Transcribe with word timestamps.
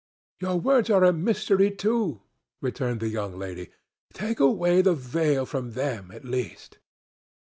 "Your 0.39 0.59
words 0.59 0.89
are 0.89 1.03
a 1.03 1.13
mystery 1.13 1.69
too," 1.69 2.23
returned 2.59 3.01
the 3.01 3.07
young 3.07 3.37
lady. 3.37 3.69
"Take 4.15 4.39
away 4.39 4.81
the 4.81 4.95
veil 4.95 5.45
from 5.45 5.73
them, 5.73 6.09
at 6.09 6.25
least." 6.25 6.79